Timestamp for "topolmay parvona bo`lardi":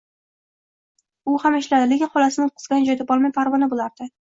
3.05-4.13